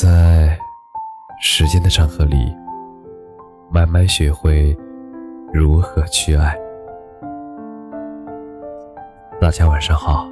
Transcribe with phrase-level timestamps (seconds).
[0.00, 0.56] 在
[1.40, 2.54] 时间的长河里，
[3.68, 4.76] 慢慢学会
[5.52, 6.56] 如何去爱。
[9.40, 10.28] 大家晚上好，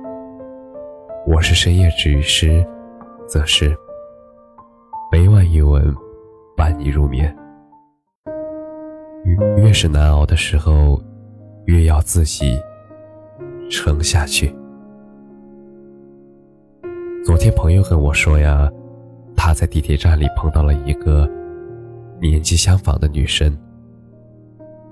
[1.27, 2.65] 我是深夜治愈师，
[3.27, 3.77] 则是
[5.11, 5.93] 每晚一文
[6.57, 7.37] 伴你入眠。
[9.57, 11.03] 越是难熬的时候，
[11.65, 12.57] 越要自己
[13.69, 14.55] 撑下去。
[17.25, 18.71] 昨天朋友跟我说呀。
[19.37, 21.29] 他在地铁站里碰到了一个
[22.21, 23.57] 年纪相仿的女生，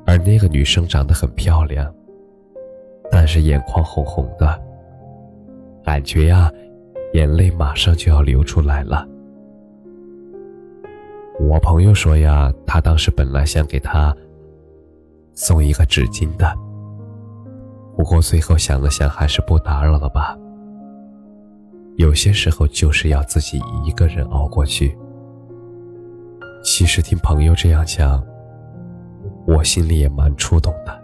[0.07, 1.93] 而那个女生长得很漂亮，
[3.11, 4.63] 但是眼眶红红的，
[5.83, 6.51] 感觉呀，
[7.15, 9.07] 眼泪马上就要流出来了。
[11.41, 14.15] 我朋友说呀，他当时本来想给她
[15.33, 16.55] 送一个纸巾的，
[17.97, 20.39] 不过最后想了想，还是不打扰了吧。
[21.97, 24.97] 有些时候就是要自己一个人熬过去。
[26.65, 28.21] 其实听朋友这样讲，
[29.47, 31.03] 我心里也蛮触动的。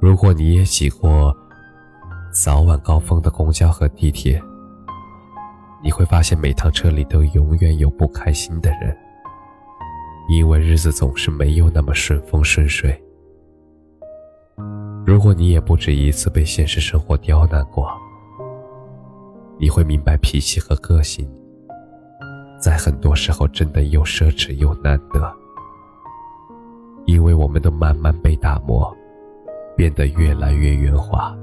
[0.00, 1.34] 如果你也挤过
[2.30, 4.42] 早晚高峰的公交和地铁，
[5.82, 8.94] 你会发现每趟车里都永远有不开心的人，
[10.28, 13.02] 因为日子总是没有那么顺风顺水。
[15.06, 17.90] 如果你也不止一次被现实生活刁难过。
[19.60, 21.30] 你会明白，脾气和个性，
[22.58, 25.30] 在很多时候真的又奢侈又难得，
[27.04, 28.90] 因为我们都慢慢被打磨，
[29.76, 31.36] 变得越来越圆滑。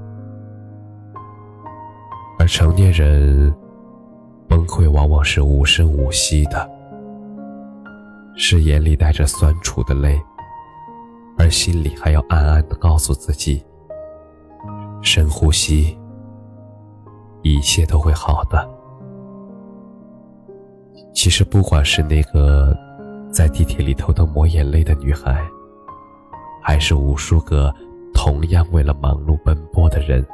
[2.40, 3.54] 而成年人
[4.48, 6.68] 崩溃往往是无声无息的，
[8.36, 10.20] 是眼里带着酸楚的泪，
[11.36, 13.64] 而心里还要暗暗的告诉自己：
[15.02, 15.97] 深呼吸。
[17.54, 18.68] 一切都会好的。
[21.14, 22.76] 其实，不管是那个
[23.32, 25.44] 在地铁里偷偷抹眼泪的女孩，
[26.62, 27.74] 还是无数个
[28.14, 30.24] 同样为了忙碌奔波的人，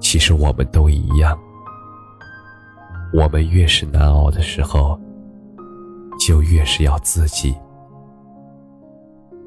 [0.00, 1.38] 其实我们都一样。
[3.12, 5.00] 我们越是难熬的时候，
[6.20, 7.56] 就越是要自己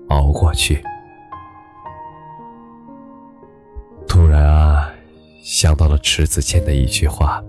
[0.09, 0.83] 熬过去。
[5.41, 7.43] 想到了池子谦的一句话：“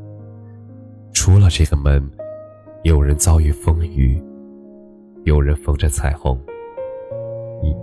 [1.12, 2.02] 出了这个门，
[2.84, 4.18] 有人遭遇风雨，
[5.24, 6.40] 有人逢着彩虹，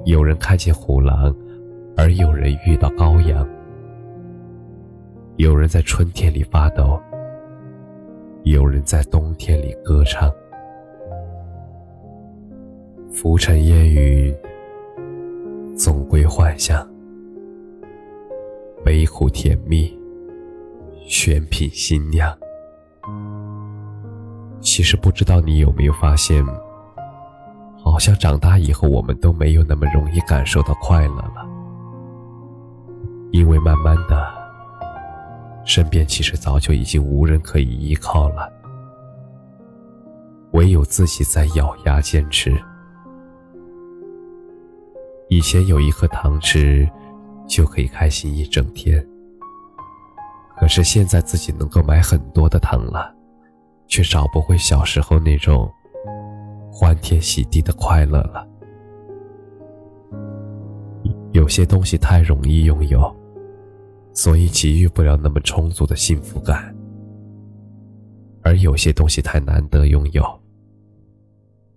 [0.05, 1.33] 有人看见虎狼，
[1.95, 3.45] 而有人遇到羔羊；
[5.37, 6.99] 有人在春天里发抖，
[8.45, 10.31] 有人在冬天里歌唱。
[13.11, 14.35] 浮尘烟雨，
[15.77, 16.83] 总归幻想；
[18.83, 19.95] 悲苦甜蜜。”
[21.07, 22.35] 选品新娘。
[24.61, 26.45] 其实不知道你有没有发现，
[27.83, 31.45] 好像长大以后我们都没有那么容易感受到快乐了，
[33.31, 34.27] 因为慢慢的，
[35.65, 38.51] 身边其实早就已经无人可以依靠了，
[40.51, 42.53] 唯有自己在咬牙坚持。
[45.29, 46.87] 以前有一颗糖吃，
[47.47, 49.07] 就可以开心一整天。
[50.59, 53.15] 可是现在自己能够买很多的糖了，
[53.87, 55.71] 却找不回小时候那种
[56.69, 58.45] 欢天喜地的快乐了。
[61.31, 63.15] 有些东西太容易拥有，
[64.13, 66.75] 所以给予不了那么充足的幸福感；
[68.41, 70.41] 而有些东西太难得拥有，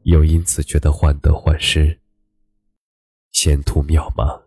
[0.02, 2.00] 又因此觉得患得患失，
[3.30, 4.41] 前途渺茫。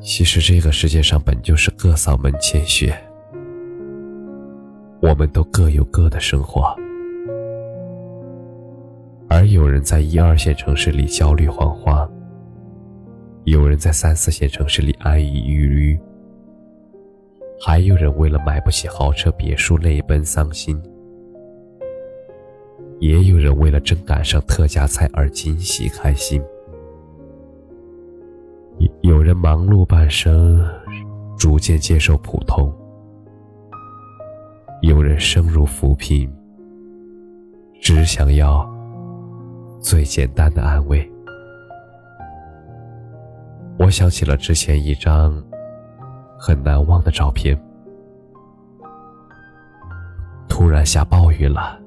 [0.00, 2.96] 其实这个世界上本就是各扫门前雪，
[5.02, 6.74] 我们都各有各的生活，
[9.28, 12.10] 而有人在一二线城市里焦虑惶惶，
[13.44, 16.00] 有人在三四线城市里安逸郁郁，
[17.60, 20.82] 还有人为了买不起豪车别墅泪奔伤心，
[23.00, 26.42] 也有人为了正赶上特价菜而惊喜开心。
[29.02, 30.62] 有人忙碌半生，
[31.38, 32.70] 逐渐接受普通；
[34.82, 36.30] 有人生如浮萍，
[37.80, 38.68] 只想要
[39.80, 41.10] 最简单的安慰。
[43.78, 45.42] 我想起了之前一张
[46.38, 47.58] 很难忘的照片，
[50.46, 51.80] 突然下暴雨了，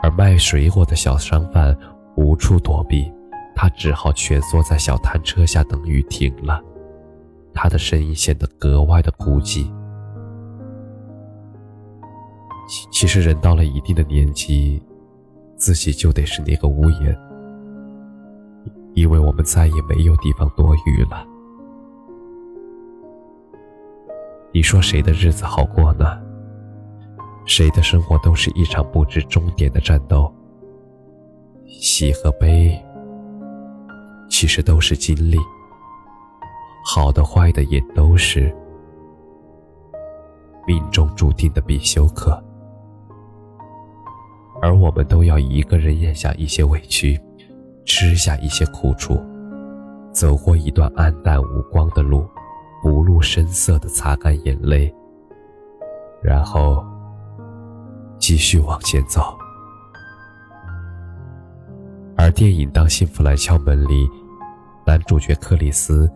[0.00, 1.76] 而卖水果的小商贩
[2.14, 3.12] 无处躲避。
[3.54, 6.62] 他只好蜷缩在小摊车下等雨停了，
[7.54, 9.72] 他的身影显得格外的孤寂。
[12.90, 14.82] 其实人到了一定的年纪，
[15.56, 17.16] 自己就得是那个屋檐，
[18.94, 21.26] 因为我们再也没有地方躲雨了。
[24.52, 26.20] 你说谁的日子好过呢？
[27.44, 30.32] 谁的生活都是一场不知终点的战斗，
[31.66, 32.80] 喜和悲，
[34.42, 35.38] 其实都是经历，
[36.84, 38.52] 好的坏的也都是
[40.66, 42.42] 命中注定的必修课。
[44.60, 47.16] 而我们都要一个人咽下一些委屈，
[47.86, 49.16] 吃下一些苦楚，
[50.10, 52.28] 走过一段黯淡无光的路，
[52.82, 54.92] 不露声色的擦干眼泪，
[56.20, 56.84] 然后
[58.18, 59.22] 继续往前走。
[62.16, 64.10] 而电影《当幸福来敲门》里，
[64.92, 66.06] 男主角克里斯，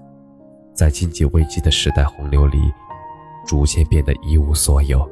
[0.74, 2.58] 在经济危机的时代洪流里，
[3.46, 5.10] 逐渐变得一无所有。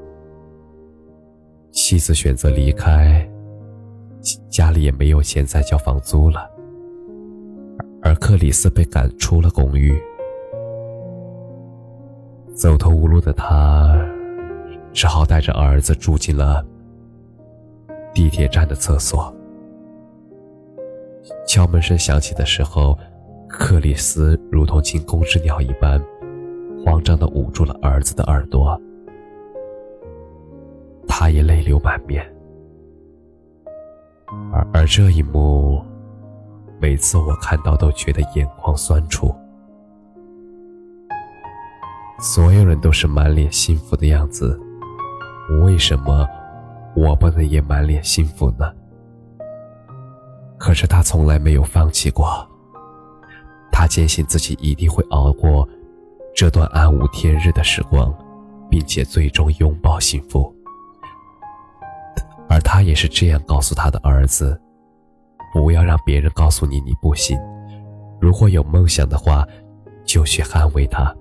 [1.73, 3.27] 妻子选择离开，
[4.51, 6.47] 家里也没有钱再交房租了，
[8.03, 9.99] 而克里斯被赶出了公寓。
[12.55, 13.99] 走投无路的他，
[14.93, 16.63] 只好带着儿子住进了
[18.13, 19.35] 地铁站的厕所。
[21.47, 22.99] 敲门声响起的时候，
[23.57, 26.03] 克里斯如同惊弓之鸟一般，
[26.85, 28.79] 慌张地捂住了儿子的耳朵。
[31.07, 32.25] 他也泪流满面，
[34.53, 35.81] 而而这一幕，
[36.81, 39.33] 每次我看到都觉得眼眶酸楚。
[42.19, 44.61] 所有人都是满脸幸福的样子，
[45.63, 46.29] 为什么
[46.97, 48.73] 我不能也满脸幸福呢？
[50.59, 52.47] 可是他从来没有放弃过，
[53.77, 55.69] 他坚信自己一定会熬过
[56.33, 58.15] 这段暗无天日的时光，
[58.71, 60.55] 并且最终拥抱幸福。
[62.49, 64.59] 而他也是这样告诉他的儿子
[65.53, 67.37] ：“不要让别人告诉你你不行。
[68.21, 69.45] 如果有梦想的话，
[70.05, 71.13] 就去捍卫它。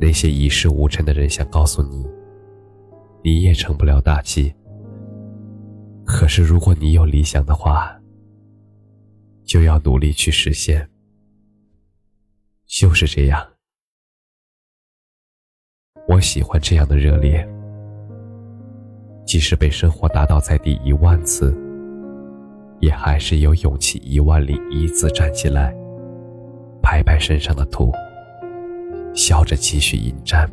[0.00, 2.08] 那些一事无成的人想告诉你，
[3.24, 4.54] 你也成不了大器。
[6.04, 7.92] 可是如果你有理想的话，
[9.44, 10.88] 就要努力去实现。
[12.68, 13.44] 就是这样，
[16.06, 17.46] 我喜欢这样的热烈。”
[19.26, 21.56] 即使被生活打倒在地一万次，
[22.80, 25.74] 也还是有勇气一万零一次站起来，
[26.82, 27.90] 拍拍身上的土，
[29.14, 30.50] 笑着继续迎战。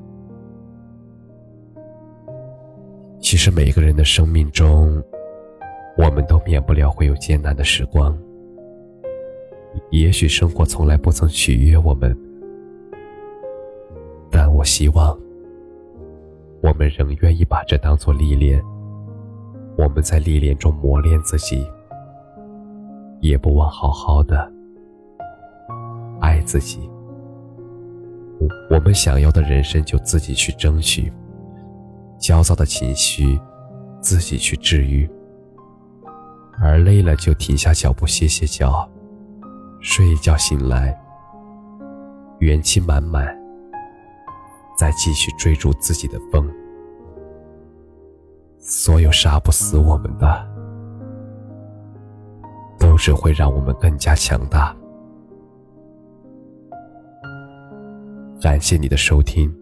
[3.20, 5.04] 其实每个人的生命中，
[5.98, 8.18] 我们都免不了会有艰难的时光。
[9.92, 12.18] 也许生活从来不曾取悦我们，
[14.32, 15.18] 但我希望。
[16.62, 18.60] 我们仍愿意把这当做历练，
[19.78, 21.64] 我们在历练中磨练自己，
[23.22, 24.52] 也不忘好好的
[26.20, 26.90] 爱自己。
[28.68, 31.14] 我们想要的人生就自己去争取，
[32.18, 33.40] 焦躁的情绪
[34.02, 35.08] 自己去治愈，
[36.60, 38.90] 而累了就停下脚步歇歇脚，
[39.88, 41.00] 睡一觉醒来，
[42.40, 43.24] 元气满满。
[44.76, 46.52] 再继续追逐自己的风，
[48.58, 50.46] 所有杀不死我们的，
[52.80, 54.76] 都只会让我们更加强大。
[58.42, 59.56] 感谢你的收听，